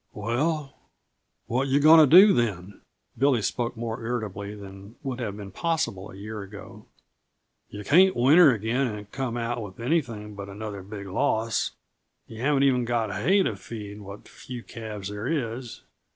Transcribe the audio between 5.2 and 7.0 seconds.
been possible a year ago.